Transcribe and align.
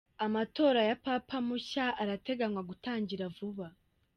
Amatora 0.25 0.79
ya 0.89 0.97
Papa 1.05 1.35
mushya 1.47 1.85
arateganywa 2.01 2.61
gutangira 2.69 3.23
vuba 3.37 3.67